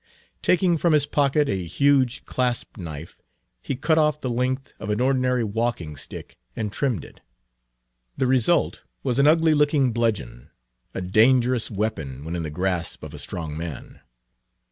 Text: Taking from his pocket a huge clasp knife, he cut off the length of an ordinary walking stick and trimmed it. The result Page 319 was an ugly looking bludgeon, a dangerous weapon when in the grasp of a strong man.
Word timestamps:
Taking 0.41 0.77
from 0.77 0.93
his 0.93 1.05
pocket 1.05 1.47
a 1.47 1.67
huge 1.67 2.25
clasp 2.25 2.75
knife, 2.75 3.21
he 3.61 3.75
cut 3.75 3.99
off 3.99 4.19
the 4.19 4.31
length 4.31 4.73
of 4.79 4.89
an 4.89 4.99
ordinary 4.99 5.43
walking 5.43 5.95
stick 5.95 6.39
and 6.55 6.73
trimmed 6.73 7.05
it. 7.05 7.19
The 8.17 8.25
result 8.25 8.77
Page 8.77 9.01
319 9.03 9.09
was 9.09 9.19
an 9.19 9.27
ugly 9.27 9.53
looking 9.53 9.93
bludgeon, 9.93 10.49
a 10.95 11.01
dangerous 11.01 11.69
weapon 11.69 12.23
when 12.25 12.35
in 12.35 12.41
the 12.41 12.49
grasp 12.49 13.03
of 13.03 13.13
a 13.13 13.19
strong 13.19 13.55
man. 13.55 13.99